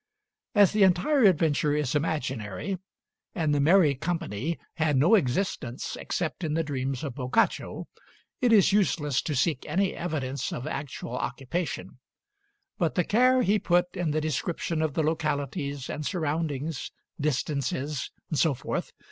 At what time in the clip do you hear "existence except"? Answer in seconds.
5.13-6.43